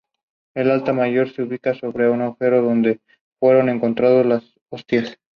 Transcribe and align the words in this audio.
En 0.55 0.67
el 0.67 0.81
manga, 0.81 1.05
no 1.05 1.27
suele 1.27 1.59
vestir 1.61 1.91
de 1.95 2.97
azul. 4.89 5.19